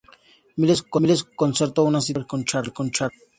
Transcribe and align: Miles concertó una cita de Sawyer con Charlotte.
Miles 0.57 0.81
concertó 1.35 1.83
una 1.83 2.01
cita 2.01 2.21
de 2.21 2.25
Sawyer 2.47 2.73
con 2.73 2.83
Charlotte. 2.89 3.13